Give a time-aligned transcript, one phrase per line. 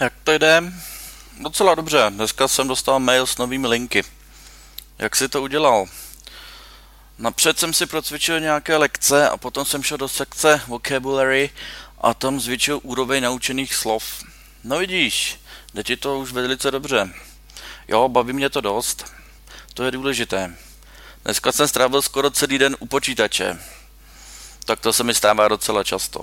[0.00, 0.62] Jak to jde?
[1.40, 2.06] Docela dobře.
[2.08, 4.04] Dneska jsem dostal mail s novými linky.
[4.98, 5.86] Jak si to udělal?
[7.18, 11.50] Napřed jsem si procvičil nějaké lekce a potom jsem šel do sekce vocabulary
[12.00, 14.24] a tam zvětšil úroveň naučených slov.
[14.64, 15.40] No vidíš,
[15.74, 17.10] jde ti to už velice dobře.
[17.88, 19.12] Jo, baví mě to dost.
[19.74, 20.56] To je důležité.
[21.24, 23.60] Dneska jsem strávil skoro celý den u počítače.
[24.64, 26.20] Tak to se mi stává docela často.